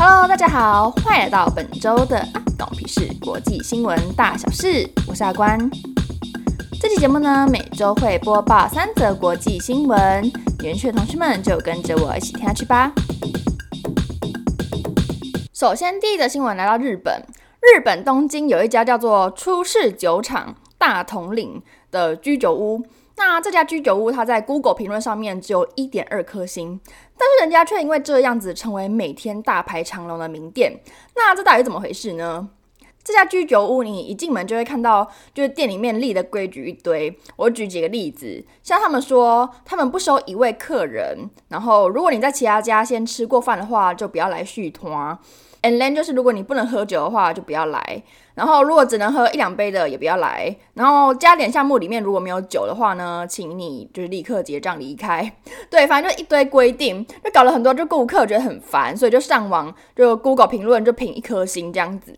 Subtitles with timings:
[0.00, 5.58] Hello，大家好，欢迎来到本周的阿关我屁事国际新闻大小事，我是阿关。
[6.80, 10.24] 这期节目呢，每周会播报三则国际新闻，
[10.60, 12.92] 有兴趣的同学们就跟着我一起听下去吧。
[15.52, 17.20] 首先，第一则新闻来到日本，
[17.60, 21.60] 日本东京有一家叫做出世酒厂大统领
[21.90, 22.86] 的居酒屋。
[23.18, 26.80] 那这家居酒屋，它在 Google 评论上面只有一点二颗星，
[27.18, 30.80] 但是人家却因为这样子成为每天大排长龙的名店。
[31.16, 32.48] 那这到底怎么回事呢？
[33.02, 37.18] 这家居酒屋，你一进门就会看到，就是店里面立的规矩一堆。
[37.36, 45.18] 我举几个例子，像他们说，他们不收一位客人，然后如果你在其他家先吃过饭的话，就不要来续团。
[45.62, 48.02] And then 就是如果你不能喝酒的话，就不要来。
[48.38, 50.54] 然后如果只能喝一两杯的，也不要来。
[50.74, 55.32] 然后加点项目里面如果没有酒的话呢，请你就是立刻结账离开。
[55.68, 62.16] 对，反正就一堆规定，就搞了很多，就顾客觉得很烦，所以就上网就 Google 评论就评一颗星这样子。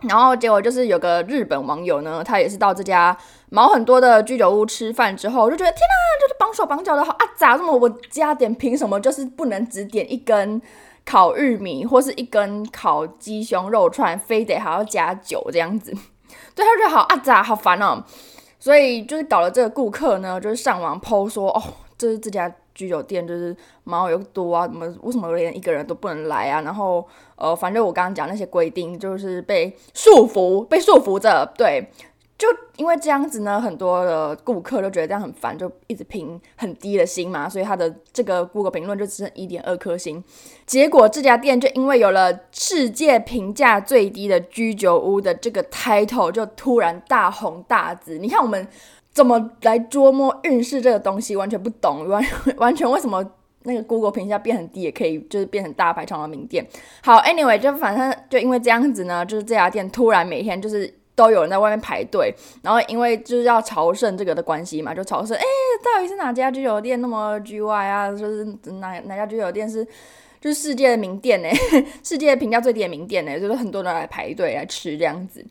[0.00, 3.16] 然后结果就是有个日本网友呢，他也是到这家
[3.48, 10.60] 毛很多的居酒屋吃饭之后，就觉得天哪，就是绑手绑脚的好啊，咋这么我加点凭什么就是不能只点一根？
[11.04, 15.92] 烤玉米或是一根烤鸡胸肉串，非得还要加酒这样子，
[16.54, 18.02] 对，他就好阿杂，好烦哦。
[18.58, 21.62] 所以就是搞了这个顾客呢，就是上网 po 说，哦，
[21.98, 26.62] 这是这家居酒店就是毛有多啊，怎么为什么连一个人都不能来啊？
[26.62, 31.90] 然后呃，反正我刚刚讲那些规定，就是被束缚，被束缚着，对。
[32.36, 40.22] 就因为这样子呢，很多的顾客都觉得这样很烦，就一直评很低的星嘛，所以他的这个 Google 评论就只剩一点二颗星。
[40.66, 48.18] 结果这家店就因为有了世界评价最低的居酒屋的这个 title，就突然大红大紫。
[48.18, 48.66] 你看我们
[49.12, 52.24] 怎么来捉摸运势这个东西，完全不懂，完
[52.58, 53.24] 完全为什么
[53.62, 56.66] 那个 Google 评价变很低也可以，就是变成大排长龙名店。
[57.04, 60.92] 好，Anyway，就反正就因为这样子呢，就是这家店突然每天就是。
[61.14, 65.36] 都有人在外面排队，然后因为就是要朝圣这个的关系嘛，就朝圣。
[65.36, 65.42] 哎，
[65.82, 68.10] 到底是哪家居酒店那么 GY 啊？
[68.10, 68.44] 就是
[68.80, 69.84] 哪哪家居酒店是
[70.40, 71.48] 就是世界的名店呢？
[72.02, 73.38] 世界评价最低的名店呢？
[73.38, 75.44] 就是很多人来排队来吃这样子。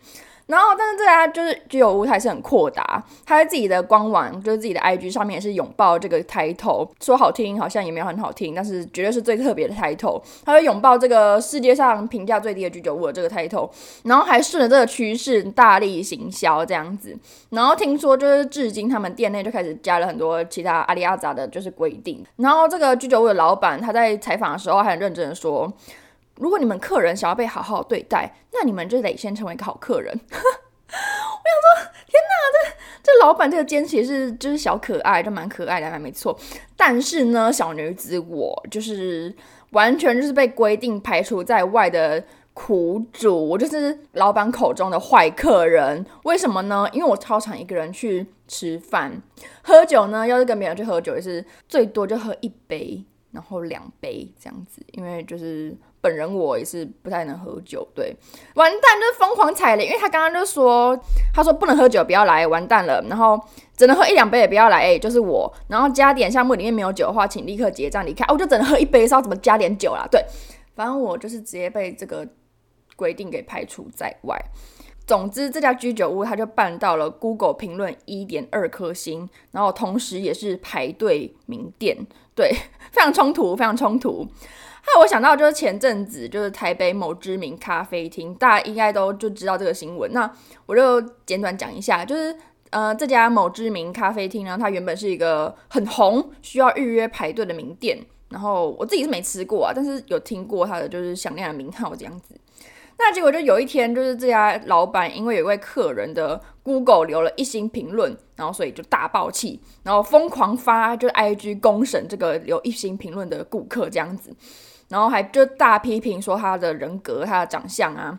[0.48, 3.02] 然后，但是这家就是居酒屋，还是很阔达。
[3.26, 10.22] 他在自己的官网，就是自己的 IG 上面，也是拥抱这个 title，说好听好像也没有很好听，但是绝对是最特别的 title。
[10.44, 13.70] 他会拥抱这个世界上评价最低的居酒屋的这个 title，
[14.04, 17.18] 然后还顺着这个趋势大力行销这样子。
[17.52, 22.22] 然后听说就是至今他们店内就开始加了很多其他阿里阿杂的，就是规定。
[22.36, 25.72] 然后这个居酒屋的老板他在采访的时候还很认真的说。
[26.36, 30.12] 如果你们客人想要被好好对待，那你们就得先成为一个好客人。
[30.94, 36.38] 我想说，天哪，这这老板这个坚持是就是小可爱，就蛮可爱的，还没错。
[36.78, 39.36] 但是呢，小女子我就是
[39.72, 42.24] 完全就是被规定排除在外的
[42.54, 46.06] 苦主，我就是老板口中的坏客人。
[46.24, 46.88] 为什么呢？
[46.92, 49.22] 因为我超常一个人去吃饭，
[49.64, 55.76] 喝酒呢，要是跟别人去喝酒，也是最多就喝一杯，然后两杯这样子，因为就是。
[56.04, 58.14] 本人我也是不太能喝酒，对，
[58.56, 61.00] 完蛋就是疯狂踩雷，因为他刚刚就说，
[61.34, 63.40] 他说不能喝酒，不要来，完蛋了，然后
[63.78, 70.06] 只能喝一两杯也不要来，欸，就是我，然后加点项目里面没有酒的话，请立刻结账离开，我就只能喝一杯，是要怎么加点酒啦？
[70.12, 70.22] 对，
[70.76, 72.28] 反正我就是直接被这个
[72.98, 74.38] 规定给排除在外。
[75.08, 81.96] 总之，这家居酒屋他就办到了 Google 评论一点二颗星，然后同时也是排队名店，
[82.36, 82.52] 对，
[82.92, 84.28] 非常冲突，非常冲突。
[84.86, 90.12] 害我想到就是前阵子就是台北某知名咖啡厅，大家应该都就知道这个新闻。
[90.12, 90.30] 那
[90.66, 92.36] 我就简短讲一下，就是
[92.70, 97.98] 呃这家某知名咖啡厅呢，它原本是一个很红、需要预约排队的名店。
[98.30, 102.36] 然后我自己是没吃过啊，但是有听过它的就是响亮的名号这样子。
[102.98, 114.36] 那结果就有一天，就是这家老板因为有一位客人的 Google 留了一星评论，然后所以就大爆气，然后疯狂发就是 IG 公审这个留一星评论的顾客这样子。
[114.94, 118.16] 然后还就大批评说他的人格、他的长相啊，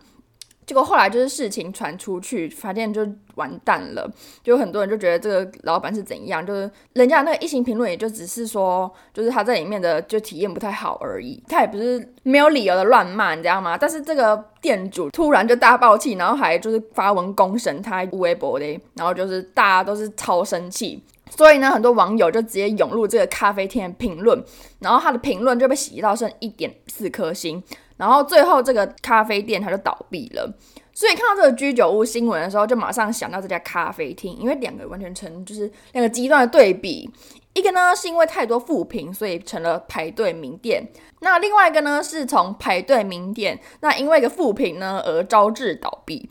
[0.66, 3.06] 结果后来就是事情传出去，发现就
[3.36, 4.10] 完蛋了，
[4.42, 13.78] 就很多人就觉得这个老板是怎样，就是人家那个一星评论也就只是说，就是他在里面的就体验不太好而已，他也不是没有理由的乱骂，你知道吗？
[13.78, 21.00] 但是这个店主突然就大爆气，然后还就是发文公审他微博的，然后就是大家都是超生气。
[21.30, 24.40] 所以呢，很多网友就直接涌入这个咖啡厅的评论，
[24.78, 27.62] 然后他的评论就被洗到剩一点四颗星，
[27.96, 30.52] 然后最后这个咖啡店它就倒闭了。
[30.92, 37.10] 所以看到这个居酒屋新闻的时候，就马上想到这家咖啡厅，因为两个完全成就是两个极端的对比。
[37.52, 40.86] 一个呢是因为太多负评，所以成了排队名店。
[41.20, 46.28] 那另外一个呢是从排队名店，那因为一个负评呢而招致倒闭。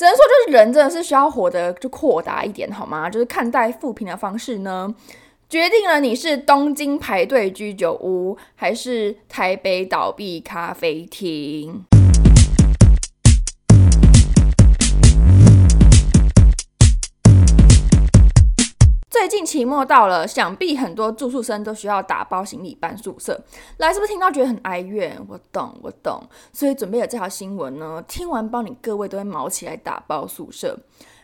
[0.00, 3.10] 只能说，就是人真的是需要活得就豁达一点，好吗？
[3.10, 4.94] 就是看待负评的方式呢，
[5.46, 11.84] 决定了你是东京排队居酒屋，还是台北倒闭咖啡厅。
[19.20, 23.38] 最近期末到了，想必很多住宿生都需要打包行李搬宿舍。
[23.76, 25.14] 来，是不是听到觉得很哀怨？
[25.28, 26.22] 我懂，我懂。
[26.54, 30.74] 所以准备了这条新闻呢，听完帮你各位都会毛起来打包宿舍。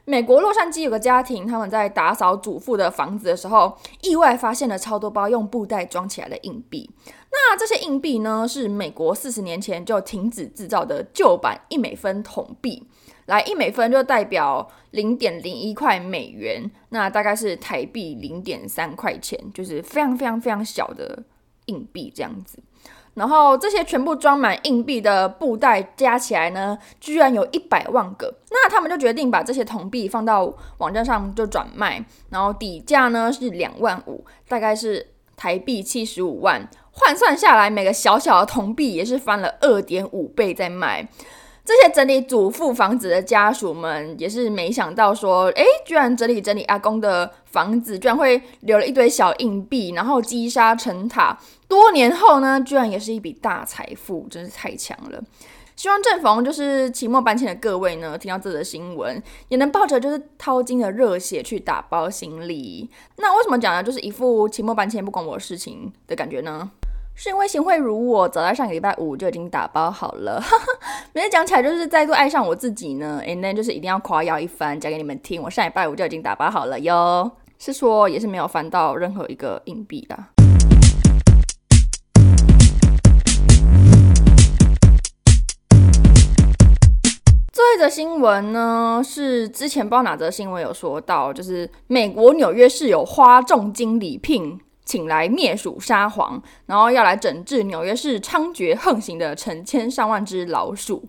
[0.05, 6.91] 美国洛杉矶有个家庭，他们在打扫祖父的房子的时候，意外发现了超多包用布袋装起来的硬币。
[7.31, 12.87] 那这些硬币呢，是美国四十年前就停止制造的旧版一美分铜币。
[13.27, 21.25] 来，一美分就代表零点零一块美元，那大概是台币零点三块钱，就是非常非常非常小的
[21.67, 22.59] 硬币这样子。
[23.15, 28.33] 然后这些全部装满硬币的布袋加起来呢，居然有一百万个。
[28.51, 41.09] 那他们就决定把这些铜币放到网站上就转卖，然后底价呢是两万五，大概是台币七十五万，换算下来每个小小的铜币也是翻了二点五倍在卖。
[41.67, 51.37] 这些整理祖父房子的家属们也是没想到说，诶，居然整理整理阿公的房子，居然会留了一堆小硬币，然后积沙成塔。
[51.67, 55.21] 多年后呢，居然也是一笔大财富，真是太强了。
[55.75, 62.89] 希望正逢就是期末搬迁的各位呢，听到这则新闻，也能抱着就是淘金的热血去打包行李。
[63.17, 63.83] 那为什么讲呢？
[63.83, 66.71] 就是一副期末搬迁不关我的事情的感觉呢？
[67.19, 70.67] 是因为贤惠如我早在上个礼拜五就已经打包好了，哈哈，
[71.15, 73.23] 每次讲起来就是再度爱上我自己呢。
[73.27, 75.41] And then 就是一定要夸耀一番，讲给你们听。
[75.41, 80.15] 我上礼拜五就已经打包好了哟，是说也是没有翻到任何一个硬币的。
[87.51, 94.61] 最后一则新闻呢，是之前不知道哪则新闻有说到，就是美国纽约市有花重金礼聘。
[94.87, 101.05] 请来灭鼠沙皇，然后要来整治纽约市猖獗横行的成千上万只老鼠。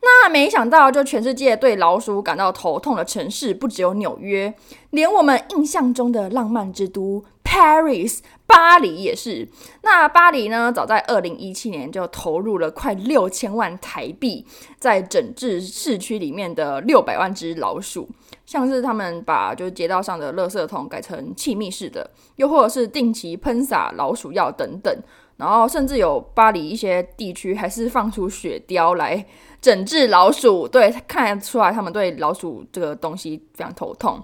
[0.00, 4.52] 那没想到，就全世界对老鼠感到头痛的城市不只有纽约，
[4.90, 7.22] 连我们印象中的浪漫之都
[7.52, 9.46] Paris 巴黎也是。
[9.82, 14.46] 那巴黎呢，早在二零一七年就投入了快六千万台币，
[14.78, 18.08] 在整治市区里面的六百万只老鼠。
[18.46, 24.94] 像是他们把就是街道上的垃圾桶改成气密式的，又或者是定期喷洒老鼠药等等，
[25.36, 29.22] 然后甚至有巴黎一些地区还是放出雪雕来
[29.60, 30.66] 整治老鼠。
[30.66, 34.22] 对，看得出来他们对老鼠这个东西非常头痛。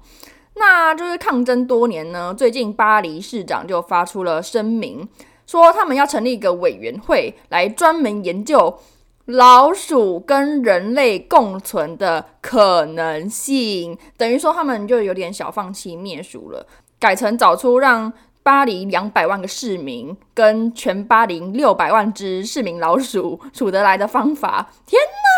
[0.58, 5.08] 那就是抗争多年呢，最近巴黎市长就发出了声明，
[5.46, 8.78] 说他们要成立一个委员会来专门研究。
[9.26, 16.66] 老鼠跟人类共存的可能性，等于说他们就有点小放弃灭鼠了，
[16.98, 18.10] 改成找出让
[18.42, 24.70] 巴黎两百万个市民跟全巴黎六百万只市民老鼠处得来的方法。
[24.86, 25.37] 天哪，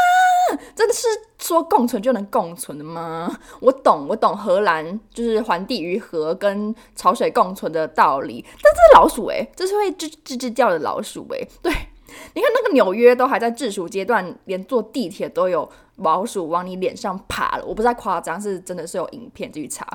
[0.74, 1.06] 真的是
[1.38, 3.38] 说共存就能共存的吗？
[3.60, 11.72] 我懂，我懂荷兰就是环地于河跟潮水共存的道理，但这是老鼠诶，这是会吱吱吱叫的老鼠诶，对。
[12.34, 17.64] 你看那个纽约都还在治鼠阶段，连坐地铁都有老鼠往你脸上爬了。
[17.64, 19.86] 我不再夸张，是真的是有影片去查。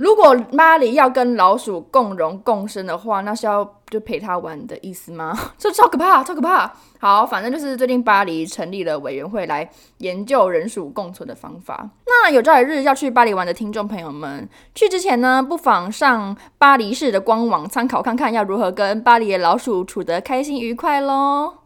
[0.00, 5.38] 如果巴黎要跟老鼠共荣共生的话，那是要就陪他玩的意思吗？
[5.58, 6.72] 这超可怕，超可怕！
[6.98, 11.86] 好，反正就是最近巴黎成立了委员会来研究人鼠共存的方法。
[12.06, 21.59] 那有朝一日要去巴黎玩的听众朋友们，去之前呢，不妨上巴黎市的官网参考看看，要如何跟巴黎的老鼠处得开心愉快喽。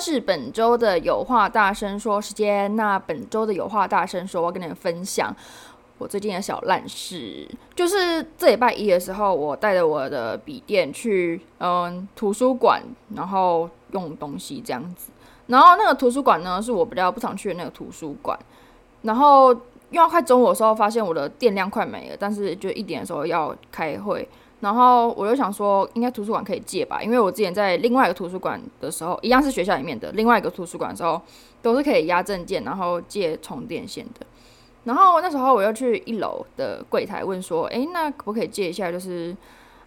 [0.00, 2.74] 是本周的有话大声说时间。
[2.76, 5.34] 那本周的有话大声说，我要跟你们分享
[5.98, 7.48] 我最近的小烂事。
[7.74, 12.82] 就是这礼拜一的时候，我带着我的笔电去嗯图书馆，
[13.14, 15.10] 然后用东西这样子。
[15.46, 18.38] 然后那个图书馆呢，是我比较不常去的那个图书馆。
[19.02, 19.52] 然后
[19.90, 24.28] 因为快中午的时候，发现我的电量快没了，但是就一点的时候要开会。
[24.60, 31.20] 然后我就想说，应该图书馆可以借吧，因为我之前在另外一个图书馆的时候，一样是学校里面的另外一个图书馆的时候，
[31.62, 34.26] 都是可以压证件，然后借充电线的。
[34.84, 39.36] 然后那时候我又去一楼的柜台问说，诶，那可不可以借一下，就是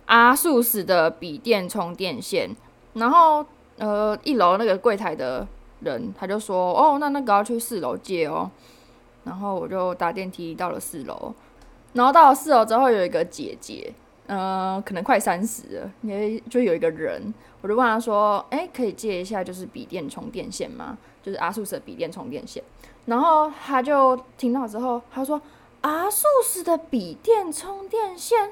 [0.05, 2.55] 阿速 s 的笔电充电线？
[2.93, 3.45] 然后
[3.77, 5.47] 呃，一楼那个柜台的
[5.79, 8.49] 人，他就说：“哦，那那个要去四楼借哦。”
[9.23, 11.33] 然后我就搭电梯到了四楼，
[11.93, 13.93] 然后到了四楼之后，有一个姐姐，
[14.27, 20.97] 呃，可能快三十了，因为就有一个人，我就问他说：“哎，可以借一下就是笔电充电线吗？
[21.21, 22.63] 就是 ASUS 的笔电充电线。”
[23.07, 25.41] 然后他就听到之后，他说
[25.81, 28.51] ：“ASUS 的笔电充电线。”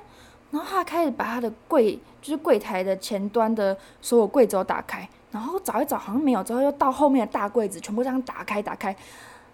[0.52, 8.94] 然后他开始把他的柜，就是柜台的前端的所有柜子都打开，然后找一找好像没有，之后又到后面的大柜子全部这样打开打开。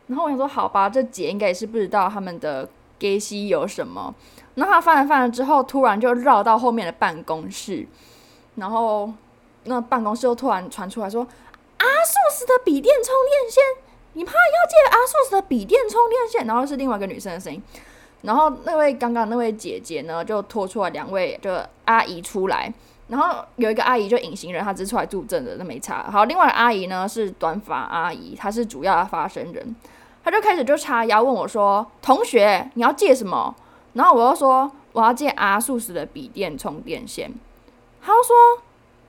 [0.07, 2.67] 然后我想说，好吧，这姐应该也是不知道他们的
[2.98, 4.14] 给西有什么。
[4.56, 7.86] 然后他翻了翻了之后，突然就绕到后面的办公室，
[8.56, 9.12] 然后
[9.66, 13.64] 那办公室又突然传出来说：“ASUS 的笔电充电线，
[14.14, 14.38] 你怕要
[14.70, 17.62] 借 ASUS 的笔电充电线？”然后是另外一个女生的声音。
[18.22, 21.52] 然后那位刚刚那位姐姐呢，就拖出来两位就
[21.84, 22.74] 阿姨出来，
[23.08, 26.10] 然后有一个阿姨就隐形人，她只是出来助阵的，那没差。
[26.10, 29.75] 好，另外阿姨呢是短发阿姨，她是主要的发声人，
[30.25, 33.53] 他就开始就叉腰问我说：“同学，你要借什么？”
[33.94, 37.32] 然后我又说：“我要借阿素史的笔电充电线。”
[38.01, 38.36] 他又说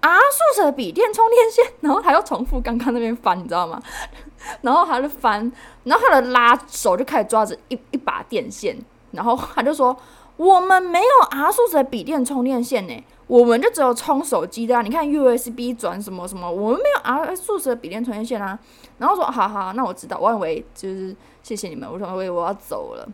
[0.00, 1.64] 阿素史的笔电充电线。
[1.80, 3.82] ”然后他又重复刚刚那边翻，你知道吗？
[4.60, 5.50] 然后他就翻，
[5.84, 8.76] 然后他的拉手就开始抓着一一把电线。
[9.12, 9.96] 然后他就说
[10.36, 14.82] ：“我们没有 ASUS 的笔电充电线呢，我们就只有充手机的啊。
[14.82, 18.58] 你看 USB 转什么什么，我们没有 ASUS 的笔电充电线啊。”
[18.98, 20.18] 然后说：“好好，那我知道。
[20.18, 23.08] 我以为就是谢谢你们，我说我以为我要走了。”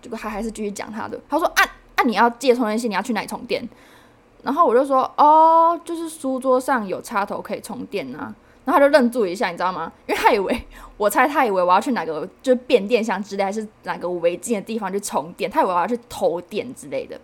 [0.00, 1.20] 结果他还是继续讲他的。
[1.28, 1.62] 他说：“啊
[1.96, 3.68] 啊，你要借充电线，你要去哪里充电？”
[4.42, 8.34] 然后我就说：“哦，就是书桌上有插头可以充电啊。”
[8.66, 9.92] 然后他就愣住一下，你知道吗？
[10.08, 17.16] 因为他以为，我猜他以为我要去哪个就是变电箱之类，还是哪个违禁的地方去充电，他以为我要去偷电之类的。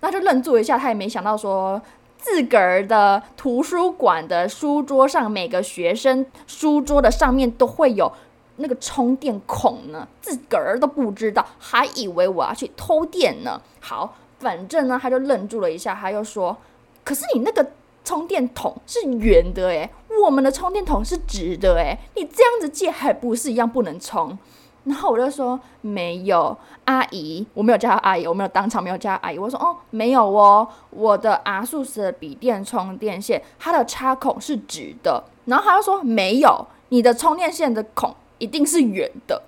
[0.00, 1.80] 那就愣住一下，他也没想到说
[2.18, 8.10] 自个儿的图书馆的书桌上，每个学生书桌的上面都会有
[8.56, 13.62] 那个充电孔呢，自个儿都不知道，还以为我要去偷电呢。
[13.78, 16.56] 好，反正呢，他就愣住了一下，他又说
[17.04, 17.64] ：“可是你那个。”
[18.04, 19.90] 充电筒是圆的诶，
[20.24, 24.36] 我们的充电筒是直的诶，你这样子借还不是一样不能充？
[24.84, 26.56] 然后我就说没有，
[26.86, 39.40] 阿姨，我没有叫她阿姨，我没有当场没有叫阿姨，我说哦没有哦，我的 ASUS 的笔电充电线它的插孔是直的，然后他就说没有，你的充电线的孔一定是圆的，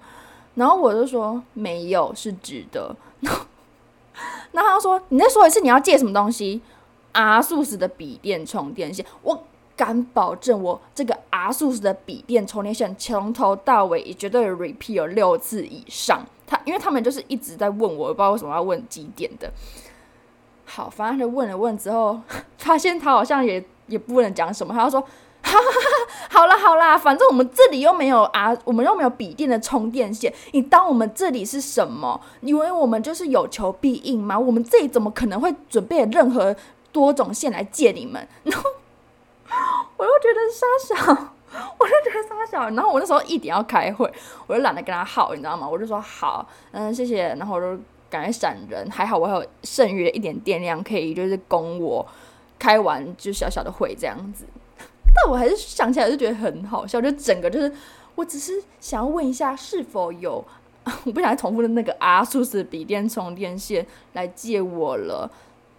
[0.54, 2.94] 然后我就说没有，是直的，
[4.52, 6.62] 然后 他说你再说一次你要借什么东西？
[7.14, 9.42] ？ASUS 的笔电充电线，我
[9.74, 16.24] 敢保证，我这个 ASUS 的笔电充电线从头到尾也绝对 repeat 有六次以上。
[16.46, 19.50] 他因为他们就是一直在问我，我不知道为什么要问几点的。
[20.66, 22.20] 好，反正就问了问之后，
[22.58, 25.00] 发现他好像也也不能讲什么，他就说
[25.42, 32.20] ：“哈哈哈，好啦好啦，反正我们这里又没有啊，我们又没有笔电的充电线，你当我们这里是什么？
[32.42, 34.38] 以为我们就是有求必应吗？
[34.38, 36.54] 我们这里怎么可能会准备任何？”
[36.94, 38.70] 多种线来借你们， 然后
[39.96, 41.34] 我又觉得傻小，
[41.76, 44.08] 我就觉得傻小，然后我那时候一点要开会，
[44.46, 45.68] 我就懒得跟他耗，你知道吗？
[45.68, 47.76] 我就说好，嗯，谢谢，然后我就
[48.08, 52.06] 赶快闪人，还好我还有剩余的一点电量，可以就是供我
[52.60, 54.44] 开完就小小的会这样子。
[55.12, 57.72] 但我还是想起来就觉得很好笑，就整个就是，
[58.14, 60.44] 我只是想要问一下是否有，
[61.04, 65.28] 我不想再重复的那个 ASUS 笔电充电线来借我了。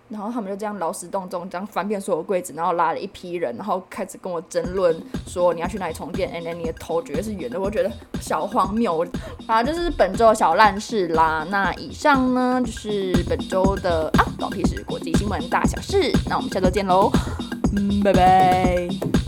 [0.08, 4.96] 然后他们就这样劳师动众，这样翻遍所有柜子，然后拉了一批人，然后开始跟我争论
[5.26, 6.30] 说你要去哪里充电？
[6.32, 9.06] 哎，那你的头绝对是圆的，我觉得小荒谬。
[9.48, 11.46] 反正就是本周的小烂事啦。
[11.50, 16.12] 那以上呢就是本周的啊，狗屁事国际新闻大小事。
[16.30, 17.12] 那我们下周见喽，
[17.76, 19.25] 嗯，拜拜。